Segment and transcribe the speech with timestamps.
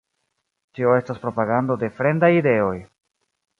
[0.77, 2.75] Tio estas propagando de fremdaj ideoj!